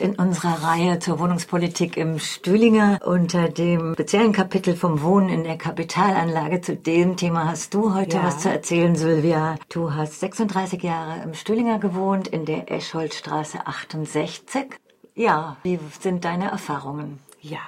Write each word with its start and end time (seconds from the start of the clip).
In 0.00 0.16
unserer 0.16 0.62
Reihe 0.62 0.98
zur 0.98 1.18
Wohnungspolitik 1.20 1.96
im 1.96 2.18
Stühlinger 2.18 3.00
unter 3.04 3.48
dem 3.48 3.94
speziellen 3.94 4.32
Kapitel 4.32 4.74
vom 4.74 5.02
Wohnen 5.02 5.28
in 5.28 5.44
der 5.44 5.56
Kapitalanlage 5.56 6.60
zu 6.60 6.76
dem 6.76 7.16
Thema 7.16 7.48
hast 7.48 7.74
du 7.74 7.94
heute 7.94 8.16
ja. 8.16 8.24
was 8.24 8.40
zu 8.40 8.50
erzählen, 8.50 8.96
Sylvia. 8.96 9.56
Du 9.68 9.94
hast 9.94 10.20
36 10.20 10.82
Jahre 10.82 11.22
im 11.22 11.34
Stühlinger 11.34 11.78
gewohnt 11.78 12.26
in 12.28 12.44
der 12.44 12.70
Escholtstraße 12.72 13.66
68. 13.66 14.66
Ja, 15.14 15.56
wie 15.62 15.78
sind 16.00 16.24
deine 16.24 16.50
Erfahrungen? 16.50 17.20
Ja, 17.40 17.60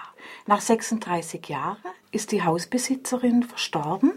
nach 0.46 0.61
36 0.61 1.48
Jahren 1.48 1.77
ist 2.11 2.32
die 2.32 2.43
Hausbesitzerin 2.43 3.45
verstorben 3.45 4.12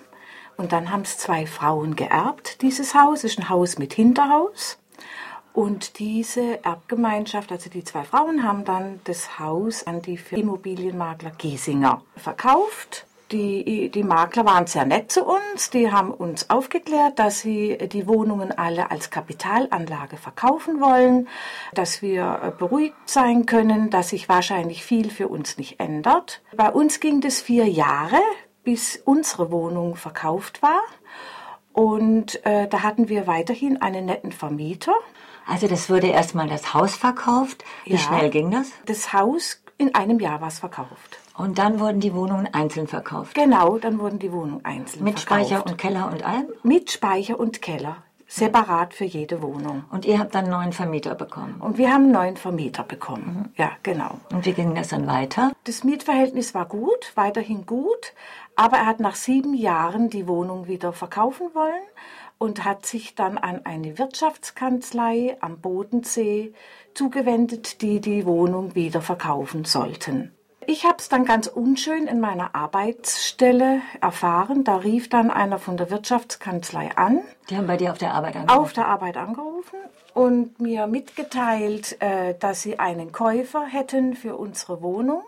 und 0.57 0.71
dann 0.71 0.91
haben 0.91 1.03
es 1.03 1.17
zwei 1.17 1.45
Frauen 1.45 1.95
geerbt. 1.95 2.61
Dieses 2.63 2.95
Haus 2.95 3.23
ist 3.23 3.37
ein 3.37 3.49
Haus 3.49 3.77
mit 3.77 3.93
Hinterhaus 3.93 4.79
und 5.59 5.99
diese 5.99 6.63
Erbgemeinschaft, 6.63 7.51
also 7.51 7.69
die 7.69 7.83
zwei 7.83 8.05
Frauen, 8.05 8.43
haben 8.43 8.63
dann 8.63 9.01
das 9.03 9.39
Haus 9.39 9.85
an 9.85 10.01
die 10.01 10.17
Immobilienmakler 10.31 11.31
Giesinger 11.31 12.01
verkauft. 12.15 13.05
Die, 13.33 13.89
die 13.89 14.03
Makler 14.03 14.45
waren 14.45 14.67
sehr 14.67 14.85
nett 14.85 15.11
zu 15.11 15.25
uns. 15.25 15.69
Die 15.69 15.91
haben 15.91 16.11
uns 16.11 16.49
aufgeklärt, 16.49 17.19
dass 17.19 17.41
sie 17.41 17.77
die 17.91 18.07
Wohnungen 18.07 18.57
alle 18.57 18.89
als 18.89 19.09
Kapitalanlage 19.09 20.15
verkaufen 20.15 20.79
wollen, 20.79 21.27
dass 21.73 22.01
wir 22.01 22.55
beruhigt 22.57 22.95
sein 23.03 23.45
können, 23.45 23.89
dass 23.89 24.11
sich 24.11 24.29
wahrscheinlich 24.29 24.85
viel 24.85 25.09
für 25.09 25.27
uns 25.27 25.57
nicht 25.57 25.81
ändert. 25.81 26.41
Bei 26.55 26.71
uns 26.71 27.01
ging 27.01 27.19
das 27.19 27.41
vier 27.41 27.67
Jahre, 27.67 28.21
bis 28.63 28.95
unsere 29.03 29.51
Wohnung 29.51 29.97
verkauft 29.97 30.61
war. 30.61 30.79
Und 31.73 32.45
äh, 32.45 32.69
da 32.69 32.81
hatten 32.81 33.09
wir 33.09 33.27
weiterhin 33.27 33.81
einen 33.81 34.05
netten 34.05 34.31
Vermieter. 34.31 34.93
Also 35.49 35.67
das 35.67 35.89
wurde 35.89 36.07
erstmal 36.07 36.47
das 36.47 36.75
Haus 36.75 36.95
verkauft. 36.95 37.63
Wie 37.83 37.93
ja, 37.93 37.97
schnell 37.97 38.29
ging 38.29 38.51
das? 38.51 38.71
Das 38.85 39.13
Haus 39.13 39.61
in 39.79 39.95
einem 39.95 40.19
Jahr 40.19 40.41
war 40.41 40.49
es 40.49 40.59
verkauft. 40.59 41.19
Und 41.35 41.57
dann 41.57 41.79
wurden 41.79 41.99
die 42.01 42.13
Wohnungen 42.13 42.53
einzeln 42.53 42.85
verkauft? 42.85 43.33
Genau, 43.33 43.79
dann 43.79 43.97
wurden 43.97 44.19
die 44.19 44.31
Wohnungen 44.31 44.63
einzeln 44.63 45.03
Mit 45.03 45.19
verkauft. 45.19 45.47
Speicher 45.47 45.65
und 45.65 45.77
Keller 45.77 46.11
und 46.11 46.23
allem? 46.23 46.47
Mit 46.63 46.91
Speicher 46.91 47.39
und 47.39 47.61
Keller. 47.61 47.97
Separat 48.27 48.93
für 48.93 49.05
jede 49.05 49.41
Wohnung. 49.41 49.85
Und 49.89 50.05
ihr 50.05 50.19
habt 50.19 50.35
dann 50.35 50.45
einen 50.45 50.51
neuen 50.51 50.73
Vermieter 50.73 51.15
bekommen? 51.15 51.55
Und 51.59 51.79
wir 51.79 51.91
haben 51.91 52.03
einen 52.03 52.11
neuen 52.11 52.37
Vermieter 52.37 52.83
bekommen. 52.83 53.47
Mhm. 53.47 53.53
Ja, 53.55 53.71
genau. 53.81 54.19
Und 54.31 54.45
wie 54.45 54.53
ging 54.53 54.75
das 54.75 54.89
dann 54.89 55.07
weiter? 55.07 55.51
Das 55.63 55.83
Mietverhältnis 55.83 56.53
war 56.53 56.67
gut, 56.67 57.11
weiterhin 57.15 57.65
gut. 57.65 58.13
Aber 58.55 58.77
er 58.77 58.85
hat 58.85 58.99
nach 58.99 59.15
sieben 59.15 59.55
Jahren 59.55 60.11
die 60.11 60.27
Wohnung 60.27 60.67
wieder 60.67 60.93
verkaufen 60.93 61.47
wollen 61.55 61.81
und 62.39 62.65
hat 62.65 62.85
sich 62.85 63.13
dann 63.13 63.37
an 63.37 63.65
eine 63.65 63.99
Wirtschaftskanzlei 63.99 65.37
am 65.41 65.59
Bodensee 65.59 66.53
zugewendet, 66.95 67.83
die 67.83 67.99
die 68.01 68.25
Wohnung 68.25 68.73
wieder 68.73 69.01
verkaufen 69.01 69.65
sollten. 69.65 70.31
Ich 70.65 70.85
habe 70.85 70.97
es 70.99 71.09
dann 71.09 71.25
ganz 71.25 71.47
unschön 71.47 72.07
in 72.07 72.19
meiner 72.19 72.53
Arbeitsstelle 72.55 73.81
erfahren. 74.01 74.63
Da 74.63 74.77
rief 74.77 75.09
dann 75.09 75.31
einer 75.31 75.57
von 75.57 75.77
der 75.77 75.89
Wirtschaftskanzlei 75.89 76.91
an. 76.95 77.21
Die 77.49 77.57
haben 77.57 77.67
bei 77.67 77.77
dir 77.77 77.91
auf 77.91 77.97
der 77.97 78.13
Arbeit 78.13 78.35
angerufen? 78.35 78.61
Auf 78.61 78.73
der 78.73 78.87
Arbeit 78.87 79.17
angerufen 79.17 79.77
und 80.13 80.59
mir 80.59 80.87
mitgeteilt, 80.87 82.01
äh, 82.01 82.35
dass 82.39 82.61
sie 82.61 82.79
einen 82.79 83.11
Käufer 83.11 83.65
hätten 83.65 84.15
für 84.15 84.35
unsere 84.35 84.81
Wohnung 84.81 85.23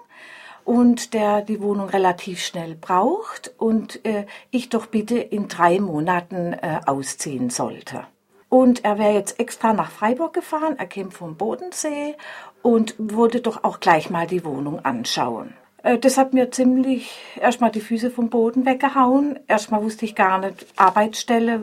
und 0.66 1.14
der 1.14 1.42
die 1.42 1.62
Wohnung 1.62 1.90
relativ 1.90 2.40
schnell 2.44 2.76
braucht 2.76 3.54
und 3.58 4.06
äh, 4.06 4.26
ich 4.52 4.70
doch 4.70 4.86
bitte 4.86 5.18
in 5.18 5.48
drei 5.48 5.80
Monaten 5.80 6.54
äh, 6.54 6.82
ausziehen 6.86 7.50
sollte. 7.50 8.06
Und 8.50 8.84
er 8.84 8.98
wäre 8.98 9.14
jetzt 9.14 9.40
extra 9.40 9.74
nach 9.74 9.92
Freiburg 9.92 10.34
gefahren, 10.34 10.76
er 10.78 10.86
käme 10.86 11.12
vom 11.12 11.38
Bodensee 11.38 12.16
und 12.62 12.96
würde 12.98 13.42
doch 13.42 13.64
auch 13.64 13.80
gleich 13.80 14.10
mal 14.10 14.28
die 14.28 14.44
Wohnung 14.44 14.84
anschauen. 14.84 15.54
Äh, 15.84 15.98
das 15.98 16.18
hat 16.18 16.34
mir 16.34 16.52
ziemlich 16.52 17.18
erstmal 17.40 17.72
die 17.72 17.82
Füße 17.82 18.12
vom 18.12 18.30
Boden 18.30 18.66
weggehauen. 18.66 19.40
Erstmal 19.48 19.84
wusste 19.84 20.06
ich 20.06 20.16
gar 20.16 20.40
nicht 20.40 20.66
Arbeitsstelle 20.76 21.56
äh, 21.56 21.60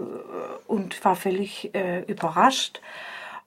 und 0.67 1.05
war 1.05 1.17
völlig 1.17 1.75
äh, 1.75 2.03
überrascht 2.03 2.81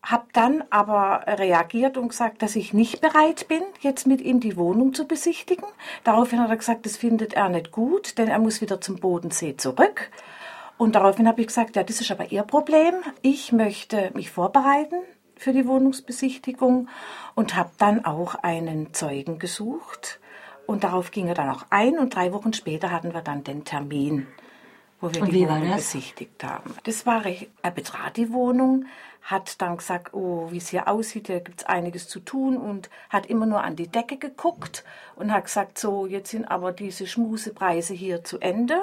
habe 0.04 0.26
dann 0.34 0.64
aber 0.70 1.24
reagiert 1.28 1.98
und 1.98 2.10
gesagt, 2.10 2.42
dass 2.42 2.56
ich 2.56 2.74
nicht 2.74 3.02
bereit 3.02 3.48
bin, 3.48 3.62
jetzt 3.82 4.08
mit 4.08 4.22
ihm 4.22 4.40
die 4.40 4.58
Wohnung 4.58 4.94
zu 4.94 5.08
besichtigen. 5.08 5.66
Daraufhin 6.04 6.40
hat 6.40 6.50
er 6.50 6.58
gesagt, 6.58 6.86
das 6.86 6.98
findet 6.98 7.34
er 7.34 7.50
nicht 7.50 7.72
gut, 7.72 8.18
denn 8.18 8.28
er 8.28 8.40
muss 8.40 8.62
wieder 8.62 8.82
zum 8.82 8.96
Bodensee 8.98 9.58
zurück. 9.58 10.10
Und 10.78 10.96
daraufhin 10.96 11.28
habe 11.28 11.42
ich 11.42 11.48
gesagt, 11.48 11.76
ja, 11.76 11.84
das 11.84 12.02
ist 12.02 12.10
aber 12.10 12.32
Ihr 12.32 12.42
Problem. 12.42 12.96
Ich 13.22 13.52
möchte 13.52 14.10
mich 14.16 14.32
vorbereiten 14.32 14.96
für 15.36 15.54
die 15.54 15.68
Wohnungsbesichtigung 15.68 16.88
und 17.36 17.56
habe 17.56 17.70
dann 17.78 18.04
auch 18.04 18.36
einen 18.36 18.94
Zeugen 18.94 19.38
gesucht. 19.38 20.20
Und 20.66 20.84
darauf 20.84 21.12
ging 21.12 21.28
er 21.28 21.36
dann 21.36 21.50
auch 21.50 21.66
ein 21.70 22.00
und 22.00 22.16
drei 22.16 22.34
Wochen 22.34 22.54
später 22.54 22.90
hatten 22.90 23.14
wir 23.14 23.22
dann 23.22 23.44
den 23.44 23.66
Termin, 23.66 24.28
wo 25.02 25.14
wir 25.14 25.24
und 25.24 25.34
die 25.34 25.48
Wohnung 25.48 25.76
besichtigt 25.76 26.44
haben. 26.44 26.76
Das 26.84 27.06
war, 27.06 27.24
er 27.26 27.72
betrat 27.72 28.18
die 28.18 28.32
Wohnung, 28.32 28.86
hat 29.24 29.62
dann 29.62 29.78
gesagt, 29.78 30.14
oh, 30.14 30.48
wie 30.52 30.58
es 30.58 30.70
hier 30.70 30.88
aussieht, 30.88 31.28
hier 31.28 31.42
gibt 31.42 31.62
es 31.62 31.68
einiges 31.68 32.08
zu 32.08 32.20
tun 32.20 32.58
und 32.58 32.90
hat 33.10 33.26
immer 33.26 33.46
nur 33.46 33.64
an 33.64 33.76
die 33.76 33.88
Decke 33.88 34.18
geguckt 34.18 34.84
und 35.16 35.32
hat 35.32 35.46
gesagt, 35.46 35.78
so, 35.78 36.06
jetzt 36.06 36.32
sind 36.32 36.46
aber 36.46 36.72
diese 36.72 37.06
Schmusepreise 37.06 37.94
hier 37.94 38.24
zu 38.24 38.40
Ende 38.40 38.82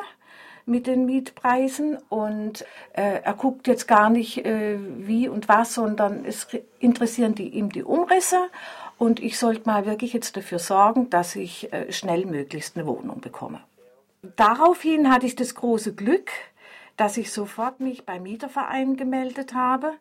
mit 0.65 0.87
den 0.87 1.07
Mietpreisen 1.07 1.97
und 2.11 2.63
äh, 2.93 3.23
er 3.23 3.33
guckt 3.35 3.67
jetzt 3.67 3.89
gar 3.89 4.11
nicht 4.11 4.45
äh, 4.45 4.79
wie 4.99 5.27
und 5.27 5.49
was, 5.49 5.75
sondern 5.75 6.25
es 6.27 6.47
interessieren 6.79 7.35
die, 7.35 7.49
ihm 7.49 7.73
die 7.73 7.83
Umrisse 7.83 8.49
und 8.99 9.21
ich 9.21 9.39
sollte 9.39 9.63
mal 9.67 9.87
wirklich 9.87 10.13
jetzt 10.13 10.37
dafür 10.37 10.59
sorgen, 10.59 11.09
dass 11.09 11.37
ich 11.37 11.73
äh, 11.73 11.91
schnell 11.91 12.27
möglichst 12.27 12.77
eine 12.77 12.87
Wohnung 12.87 13.21
bekomme. 13.21 13.61
Daraufhin 14.23 15.11
hatte 15.11 15.27
ich 15.27 15.37
das 15.37 15.55
große 15.55 15.95
Glück, 15.95 16.31
dass 16.97 17.17
ich 17.17 17.33
sofort 17.33 17.81
mich 17.81 18.05
beim 18.05 18.25
Mieterverein 18.25 18.97
gemeldet 18.97 19.55
habe 19.55 19.95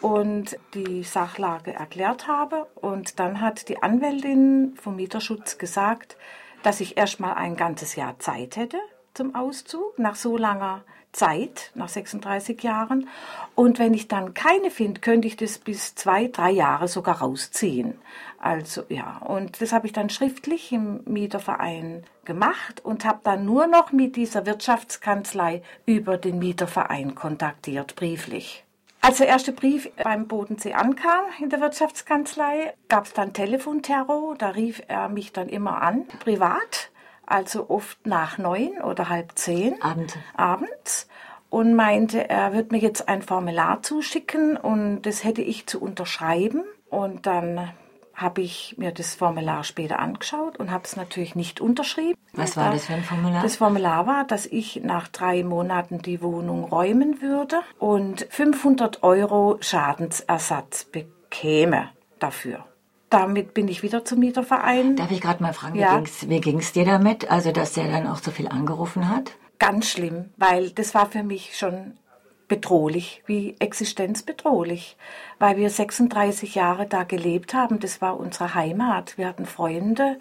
und 0.00 0.56
die 0.74 1.02
Sachlage 1.02 1.72
erklärt 1.72 2.28
habe. 2.28 2.66
Und 2.76 3.18
dann 3.18 3.40
hat 3.40 3.68
die 3.68 3.82
Anwältin 3.82 4.76
vom 4.80 4.96
Mieterschutz 4.96 5.58
gesagt, 5.58 6.16
dass 6.62 6.80
ich 6.80 6.96
erstmal 6.96 7.34
ein 7.34 7.56
ganzes 7.56 7.96
Jahr 7.96 8.18
Zeit 8.18 8.56
hätte 8.56 8.78
zum 9.14 9.34
Auszug, 9.34 9.98
nach 9.98 10.16
so 10.16 10.36
langer 10.36 10.82
Zeit, 11.12 11.72
nach 11.74 11.88
36 11.88 12.62
Jahren. 12.62 13.08
Und 13.54 13.78
wenn 13.78 13.94
ich 13.94 14.08
dann 14.08 14.34
keine 14.34 14.70
finde, 14.70 15.00
könnte 15.00 15.28
ich 15.28 15.36
das 15.36 15.58
bis 15.58 15.94
zwei, 15.94 16.28
drei 16.28 16.50
Jahre 16.50 16.88
sogar 16.88 17.20
rausziehen. 17.20 17.98
Also 18.38 18.84
ja, 18.88 19.18
und 19.18 19.60
das 19.60 19.72
habe 19.72 19.86
ich 19.86 19.92
dann 19.92 20.08
schriftlich 20.08 20.72
im 20.72 21.00
Mieterverein 21.04 22.04
gemacht 22.24 22.84
und 22.84 23.04
habe 23.04 23.20
dann 23.24 23.44
nur 23.44 23.66
noch 23.66 23.92
mit 23.92 24.16
dieser 24.16 24.46
Wirtschaftskanzlei 24.46 25.62
über 25.84 26.16
den 26.16 26.38
Mieterverein 26.38 27.14
kontaktiert, 27.14 27.96
brieflich. 27.96 28.64
Als 29.02 29.16
der 29.16 29.28
erste 29.28 29.52
Brief 29.52 29.90
beim 30.02 30.28
Bodensee 30.28 30.74
ankam 30.74 31.24
in 31.40 31.48
der 31.48 31.60
Wirtschaftskanzlei, 31.60 32.74
gab 32.88 33.06
es 33.06 33.14
dann 33.14 33.32
Telefonterror. 33.32 34.36
Da 34.36 34.50
rief 34.50 34.82
er 34.88 35.08
mich 35.08 35.32
dann 35.32 35.48
immer 35.48 35.80
an, 35.80 36.06
privat, 36.22 36.89
also 37.30 37.70
oft 37.70 38.06
nach 38.06 38.38
neun 38.38 38.80
oder 38.82 39.08
halb 39.08 39.32
zehn 39.36 39.80
Abend. 39.82 40.18
abends 40.36 41.08
und 41.48 41.74
meinte, 41.74 42.28
er 42.28 42.52
wird 42.52 42.72
mir 42.72 42.78
jetzt 42.78 43.08
ein 43.08 43.22
Formular 43.22 43.82
zuschicken 43.82 44.56
und 44.56 45.02
das 45.02 45.24
hätte 45.24 45.42
ich 45.42 45.66
zu 45.66 45.80
unterschreiben. 45.80 46.62
Und 46.88 47.26
dann 47.26 47.72
habe 48.14 48.42
ich 48.42 48.76
mir 48.78 48.92
das 48.92 49.14
Formular 49.14 49.64
später 49.64 49.98
angeschaut 49.98 50.58
und 50.58 50.70
habe 50.70 50.84
es 50.84 50.96
natürlich 50.96 51.34
nicht 51.34 51.60
unterschrieben. 51.60 52.18
Was 52.34 52.56
war 52.56 52.72
das 52.72 52.84
für 52.86 52.94
ein 52.94 53.02
Formular? 53.02 53.42
Das 53.42 53.56
Formular 53.56 54.06
war, 54.06 54.24
dass 54.24 54.46
ich 54.46 54.80
nach 54.82 55.08
drei 55.08 55.42
Monaten 55.42 56.02
die 56.02 56.22
Wohnung 56.22 56.64
räumen 56.64 57.22
würde 57.22 57.60
und 57.78 58.26
500 58.30 59.02
Euro 59.02 59.56
Schadensersatz 59.60 60.84
bekäme 60.84 61.88
dafür. 62.18 62.64
Damit 63.10 63.54
bin 63.54 63.66
ich 63.66 63.82
wieder 63.82 64.04
zum 64.04 64.20
Mieterverein. 64.20 64.94
Darf 64.94 65.10
ich 65.10 65.20
gerade 65.20 65.42
mal 65.42 65.52
fragen, 65.52 65.76
ja. 65.76 66.02
wie 66.26 66.40
ging 66.40 66.60
es 66.60 66.72
dir 66.72 66.84
damit? 66.84 67.30
Also, 67.30 67.50
dass 67.50 67.72
der 67.72 67.88
dann 67.88 68.06
auch 68.06 68.18
so 68.18 68.30
viel 68.30 68.46
angerufen 68.48 69.08
hat? 69.08 69.32
Ganz 69.58 69.90
schlimm, 69.90 70.30
weil 70.36 70.70
das 70.70 70.94
war 70.94 71.06
für 71.06 71.24
mich 71.24 71.58
schon 71.58 71.98
bedrohlich, 72.46 73.22
wie 73.26 73.56
existenzbedrohlich, 73.58 74.96
weil 75.38 75.56
wir 75.56 75.70
36 75.70 76.54
Jahre 76.54 76.86
da 76.86 77.02
gelebt 77.02 77.52
haben. 77.52 77.80
Das 77.80 78.00
war 78.00 78.18
unsere 78.18 78.54
Heimat. 78.54 79.18
Wir 79.18 79.28
hatten 79.28 79.46
Freunde, 79.46 80.18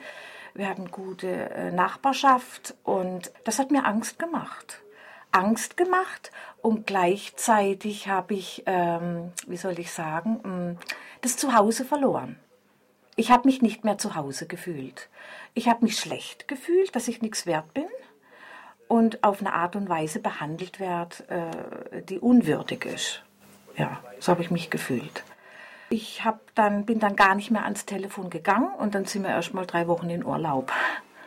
wir 0.54 0.68
hatten 0.68 0.92
gute 0.92 1.28
äh, 1.28 1.72
Nachbarschaft 1.72 2.76
und 2.84 3.32
das 3.44 3.60
hat 3.60 3.72
mir 3.72 3.86
Angst 3.86 4.20
gemacht. 4.20 4.82
Angst 5.32 5.78
gemacht 5.78 6.32
und 6.62 6.88
gleichzeitig 6.88 8.08
habe 8.08 8.34
ich, 8.34 8.64
ähm, 8.66 9.32
wie 9.48 9.58
soll 9.58 9.78
ich 9.80 9.92
sagen, 9.92 10.40
mm, 10.44 10.78
das 11.22 11.38
Zuhause 11.38 11.86
verloren. 11.86 12.38
Ich 13.20 13.32
habe 13.32 13.50
mich 13.50 13.62
nicht 13.62 13.84
mehr 13.84 13.98
zu 13.98 14.16
Hause 14.16 14.48
gefühlt. 14.48 15.10
Ich 15.54 15.68
habe 15.68 15.84
mich 15.84 15.98
schlecht 15.98 16.48
gefühlt, 16.48 16.96
dass 16.96 17.10
ich 17.10 17.22
nichts 17.22 17.46
wert 17.46 17.74
bin 17.74 17.90
und 18.88 19.26
auf 19.26 19.42
eine 19.42 19.52
Art 19.52 19.76
und 19.76 19.90
Weise 19.90 20.22
behandelt 20.22 20.80
wird, 20.80 21.30
äh, 21.30 22.02
die 22.04 22.18
unwürdig 22.18 22.86
ist. 22.86 23.22
Ja, 23.76 24.00
so 24.22 24.32
habe 24.32 24.42
ich 24.42 24.52
mich 24.52 24.70
gefühlt. 24.70 25.26
Ich 25.90 26.24
hab 26.24 26.40
dann, 26.56 26.86
bin 26.86 27.00
dann 27.00 27.18
gar 27.18 27.36
nicht 27.36 27.52
mehr 27.52 27.66
ans 27.66 27.86
Telefon 27.86 28.30
gegangen 28.30 28.74
und 28.76 28.96
dann 28.96 29.04
sind 29.04 29.24
wir 29.24 29.32
erst 29.32 29.54
mal 29.54 29.66
drei 29.66 29.90
Wochen 29.90 30.10
in 30.10 30.24
Urlaub, 30.24 30.72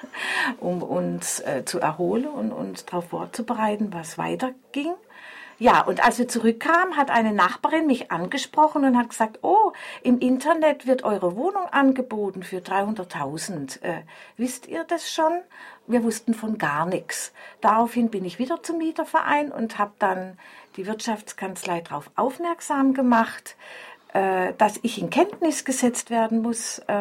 um 0.60 0.82
uns 0.82 1.40
äh, 1.40 1.66
zu 1.66 1.78
erholen 1.78 2.26
und 2.26 2.52
uns 2.52 2.86
darauf 2.86 3.10
vorzubereiten, 3.10 3.92
was 3.92 4.16
weiterging. 4.16 4.94
Ja, 5.62 5.82
und 5.82 6.04
als 6.04 6.18
wir 6.18 6.26
zurückkamen, 6.26 6.96
hat 6.96 7.12
eine 7.12 7.32
Nachbarin 7.32 7.86
mich 7.86 8.10
angesprochen 8.10 8.84
und 8.84 8.98
hat 8.98 9.10
gesagt, 9.10 9.38
oh, 9.42 9.70
im 10.02 10.18
Internet 10.18 10.88
wird 10.88 11.04
eure 11.04 11.36
Wohnung 11.36 11.66
angeboten 11.70 12.42
für 12.42 12.56
300.000. 12.56 13.80
Äh, 13.82 14.02
wisst 14.36 14.66
ihr 14.66 14.82
das 14.82 15.08
schon? 15.08 15.30
Wir 15.86 16.02
wussten 16.02 16.34
von 16.34 16.58
gar 16.58 16.84
nichts. 16.84 17.32
Daraufhin 17.60 18.10
bin 18.10 18.24
ich 18.24 18.40
wieder 18.40 18.64
zum 18.64 18.78
Mieterverein 18.78 19.52
und 19.52 19.78
habe 19.78 19.92
dann 20.00 20.36
die 20.74 20.84
Wirtschaftskanzlei 20.84 21.82
darauf 21.82 22.10
aufmerksam 22.16 22.92
gemacht, 22.92 23.54
dass 24.12 24.78
ich 24.82 25.00
in 25.00 25.10
Kenntnis 25.10 25.64
gesetzt 25.64 26.10
werden 26.10 26.42
muss, 26.42 26.80
äh, 26.80 26.94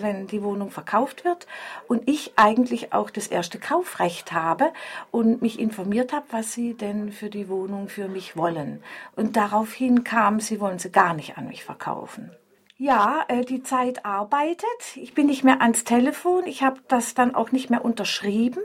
wenn 0.00 0.26
die 0.26 0.42
Wohnung 0.42 0.70
verkauft 0.70 1.24
wird 1.24 1.46
und 1.88 2.08
ich 2.08 2.32
eigentlich 2.36 2.92
auch 2.92 3.10
das 3.10 3.28
erste 3.28 3.58
Kaufrecht 3.58 4.32
habe 4.32 4.72
und 5.10 5.42
mich 5.42 5.58
informiert 5.58 6.12
habe, 6.12 6.26
was 6.30 6.52
sie 6.52 6.74
denn 6.74 7.12
für 7.12 7.30
die 7.30 7.48
Wohnung 7.48 7.88
für 7.88 8.08
mich 8.08 8.36
wollen. 8.36 8.82
Und 9.14 9.36
daraufhin 9.36 10.04
kam, 10.04 10.40
sie 10.40 10.60
wollen 10.60 10.78
sie 10.78 10.90
gar 10.90 11.14
nicht 11.14 11.38
an 11.38 11.48
mich 11.48 11.64
verkaufen. 11.64 12.30
Ja, 12.78 13.24
äh, 13.28 13.44
die 13.44 13.62
Zeit 13.62 14.04
arbeitet. 14.04 14.66
Ich 14.96 15.14
bin 15.14 15.26
nicht 15.26 15.44
mehr 15.44 15.62
ans 15.62 15.84
Telefon. 15.84 16.44
Ich 16.46 16.62
habe 16.62 16.80
das 16.88 17.14
dann 17.14 17.34
auch 17.34 17.50
nicht 17.50 17.70
mehr 17.70 17.84
unterschrieben. 17.84 18.60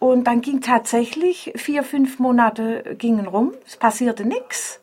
Und 0.00 0.24
dann 0.24 0.40
ging 0.40 0.62
tatsächlich 0.62 1.52
vier, 1.54 1.84
fünf 1.84 2.18
Monate 2.18 2.96
gingen 2.98 3.26
rum. 3.26 3.52
Es 3.66 3.76
passierte 3.76 4.24
nichts. 4.24 4.79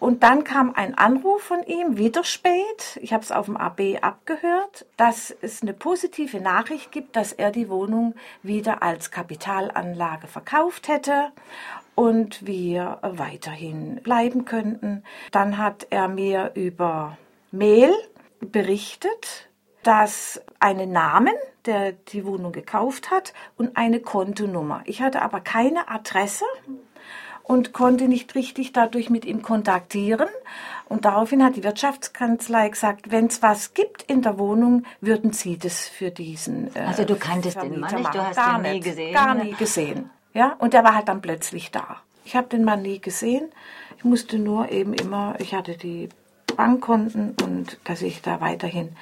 Und 0.00 0.22
dann 0.22 0.44
kam 0.44 0.74
ein 0.74 0.96
Anruf 0.96 1.42
von 1.42 1.62
ihm, 1.64 1.96
wieder 1.96 2.22
spät, 2.22 2.98
ich 3.00 3.12
habe 3.12 3.24
es 3.24 3.32
auf 3.32 3.46
dem 3.46 3.56
AB 3.56 3.98
abgehört, 4.00 4.86
dass 4.96 5.34
es 5.42 5.62
eine 5.62 5.72
positive 5.72 6.40
Nachricht 6.40 6.92
gibt, 6.92 7.16
dass 7.16 7.32
er 7.32 7.50
die 7.50 7.68
Wohnung 7.68 8.14
wieder 8.42 8.82
als 8.82 9.10
Kapitalanlage 9.10 10.28
verkauft 10.28 10.86
hätte 10.86 11.32
und 11.96 12.46
wir 12.46 12.98
weiterhin 13.02 13.96
bleiben 14.02 14.44
könnten. 14.44 15.02
Dann 15.32 15.58
hat 15.58 15.88
er 15.90 16.06
mir 16.06 16.52
über 16.54 17.18
Mail 17.50 17.92
berichtet, 18.40 19.48
dass 19.82 20.40
einen 20.60 20.92
Namen, 20.92 21.34
der 21.64 21.92
die 21.92 22.24
Wohnung 22.24 22.52
gekauft 22.52 23.10
hat, 23.10 23.32
und 23.56 23.76
eine 23.76 24.00
Kontonummer. 24.00 24.82
Ich 24.84 25.02
hatte 25.02 25.22
aber 25.22 25.40
keine 25.40 25.88
Adresse 25.88 26.44
und 27.48 27.72
konnte 27.72 28.06
nicht 28.08 28.34
richtig 28.34 28.72
dadurch 28.72 29.10
mit 29.10 29.24
ihm 29.24 29.42
kontaktieren. 29.42 30.28
Und 30.88 31.04
daraufhin 31.04 31.42
hat 31.42 31.56
die 31.56 31.64
Wirtschaftskanzlei 31.64 32.68
gesagt, 32.68 33.10
wenn 33.10 33.26
es 33.26 33.42
was 33.42 33.74
gibt 33.74 34.02
in 34.02 34.22
der 34.22 34.38
Wohnung, 34.38 34.84
würden 35.00 35.32
sie 35.32 35.58
das 35.58 35.88
für 35.88 36.10
diesen. 36.10 36.74
Äh, 36.76 36.80
also 36.80 37.04
du 37.04 37.16
kanntest 37.16 37.58
Vermieter 37.58 37.74
den 37.74 37.80
Mann 37.80 37.94
nicht, 37.96 38.14
du 38.14 38.22
hast 38.22 38.36
gar 38.36 38.64
ihn 38.64 38.72
nie 38.72 38.80
gesehen. 38.80 39.14
Gar 39.14 39.34
nie 39.34 39.52
gesehen. 39.54 40.10
Ja, 40.34 40.56
und 40.58 40.74
der 40.74 40.84
war 40.84 40.94
halt 40.94 41.08
dann 41.08 41.22
plötzlich 41.22 41.70
da. 41.70 41.96
Ich 42.24 42.36
habe 42.36 42.48
den 42.48 42.64
Mann 42.64 42.82
nie 42.82 43.00
gesehen. 43.00 43.48
Ich 43.96 44.04
musste 44.04 44.38
nur 44.38 44.70
eben 44.70 44.92
immer, 44.92 45.34
ich 45.38 45.54
hatte 45.54 45.76
die 45.76 46.10
Bankkonten 46.58 47.36
und 47.42 47.78
dass 47.84 48.02
ich 48.02 48.20
da 48.20 48.40
weiterhin. 48.40 48.96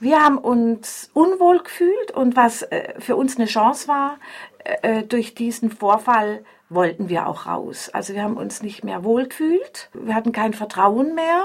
Wir 0.00 0.20
haben 0.24 0.38
uns 0.38 1.10
unwohl 1.12 1.62
gefühlt 1.62 2.10
und 2.12 2.34
was 2.34 2.62
äh, 2.62 2.94
für 2.98 3.14
uns 3.14 3.36
eine 3.36 3.44
Chance 3.44 3.86
war, 3.86 4.18
äh, 4.82 5.02
durch 5.02 5.34
diesen 5.34 5.70
Vorfall 5.70 6.44
wollten 6.70 7.10
wir 7.10 7.28
auch 7.28 7.46
raus. 7.46 7.90
Also 7.92 8.14
wir 8.14 8.22
haben 8.22 8.38
uns 8.38 8.62
nicht 8.62 8.84
mehr 8.84 9.04
wohlgefühlt, 9.04 9.90
wir 9.92 10.14
hatten 10.14 10.32
kein 10.32 10.54
Vertrauen 10.54 11.14
mehr. 11.14 11.44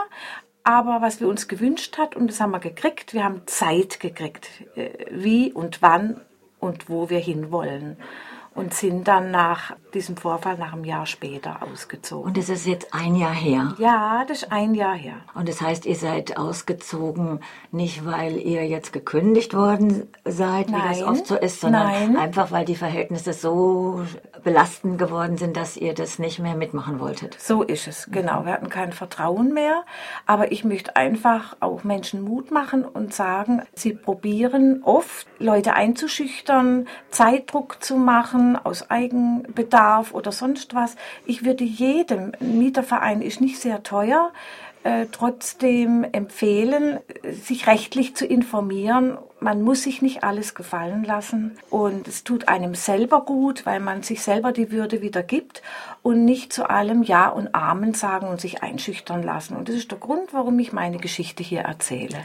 Aber 0.64 1.02
was 1.02 1.20
wir 1.20 1.28
uns 1.28 1.48
gewünscht 1.48 1.98
hat, 1.98 2.16
und 2.16 2.30
das 2.30 2.40
haben 2.40 2.52
wir 2.52 2.60
gekriegt, 2.60 3.14
wir 3.14 3.24
haben 3.24 3.42
Zeit 3.46 4.00
gekriegt, 4.00 4.50
äh, 4.76 4.90
wie 5.12 5.52
und 5.52 5.82
wann 5.82 6.22
und 6.60 6.90
wo 6.90 7.10
wir 7.10 7.20
hinwollen 7.20 7.98
und 8.56 8.74
sind 8.74 9.08
dann 9.08 9.32
nach 9.32 9.76
diesem 9.94 10.18
Vorfall 10.18 10.58
nach 10.58 10.74
einem 10.74 10.84
Jahr 10.84 11.06
später 11.06 11.64
ausgezogen. 11.64 12.28
Und 12.28 12.38
es 12.38 12.50
ist 12.50 12.68
jetzt 12.68 12.94
ein 12.94 13.16
Jahr 13.16 13.34
her? 13.34 13.74
Ja, 13.78 14.26
das 14.28 14.44
ist 14.44 14.52
ein 14.52 14.76
Jahr 14.76 14.96
her. 14.96 15.16
Und 15.34 15.50
das 15.50 15.62
heißt, 15.62 15.86
ihr 15.86 15.96
seid 15.96 16.38
ausgezogen, 16.38 17.40
nicht 17.72 18.06
weil 18.06 18.38
ihr 18.38 18.68
jetzt 18.68 18.94
gekündigt 18.94 19.54
worden 19.54 20.10
seid, 20.26 20.70
Nein. 20.70 20.82
wie 20.82 20.90
das 20.90 21.04
oft 21.04 21.28
so 21.28 21.36
ist, 21.36 21.62
sondern 21.62 21.88
Nein. 21.88 22.18
einfach 22.18 22.52
weil 22.52 22.66
die 22.66 22.76
Verhältnisse 22.76 23.34
so 23.34 24.02
belastend 24.44 24.98
geworden 24.98 25.38
sind, 25.38 25.58
dass 25.58 25.76
ihr 25.78 25.94
das 25.94 26.20
nicht 26.20 26.40
mehr 26.40 26.56
mitmachen 26.56 27.00
wolltet. 27.00 27.40
So 27.40 27.64
ist 27.64 27.88
es, 27.88 28.10
genau. 28.12 28.46
Wir 28.46 28.54
hatten 28.54 28.70
kein 28.70 28.94
Vertrauen 28.94 29.54
mehr. 29.54 29.84
Aber 30.26 30.52
ich 30.52 30.64
möchte 30.64 30.96
einfach 30.96 31.58
auch 31.60 31.84
Menschen 31.84 32.22
Mut 32.22 32.52
machen 32.52 32.86
und 32.86 33.14
sagen, 33.14 33.64
sie 33.74 33.94
probieren 33.94 34.82
oft, 34.84 35.28
Leute 35.40 35.74
einzuschüchtern, 35.74 36.88
Zeitdruck 37.10 37.84
zu 37.84 37.96
machen 38.40 38.56
aus 38.66 38.90
Eigenbedarf 38.90 40.14
oder 40.14 40.32
sonst 40.32 40.74
was. 40.74 40.96
Ich 41.26 41.44
würde 41.46 41.64
jedem, 41.64 42.32
ein 42.40 42.58
Mieterverein 42.58 43.22
ist 43.22 43.42
nicht 43.42 43.60
sehr 43.60 43.84
teuer, 43.84 44.32
äh, 44.84 45.08
trotzdem 45.12 46.06
empfehlen, 46.10 47.00
sich 47.44 47.68
rechtlich 47.68 48.16
zu 48.16 48.26
informieren. 48.26 49.18
Man 49.42 49.62
muss 49.62 49.84
sich 49.84 50.02
nicht 50.02 50.24
alles 50.24 50.56
gefallen 50.56 51.04
lassen 51.04 51.58
und 51.70 52.08
es 52.08 52.24
tut 52.24 52.48
einem 52.48 52.76
selber 52.76 53.26
gut, 53.26 53.66
weil 53.66 53.82
man 53.82 54.04
sich 54.04 54.22
selber 54.22 54.54
die 54.54 54.72
Würde 54.72 55.02
wieder 55.02 55.24
gibt 55.24 55.62
und 56.02 56.24
nicht 56.24 56.54
zu 56.54 56.70
allem 56.70 57.04
Ja 57.04 57.28
und 57.28 57.54
Amen 57.56 57.94
sagen 57.94 58.28
und 58.28 58.40
sich 58.40 58.64
einschüchtern 58.64 59.22
lassen. 59.22 59.56
Und 59.56 59.68
das 59.68 59.76
ist 59.76 59.92
der 59.92 60.00
Grund, 60.00 60.34
warum 60.34 60.58
ich 60.60 60.72
meine 60.72 60.98
Geschichte 60.98 61.44
hier 61.44 61.62
erzähle. 61.62 62.18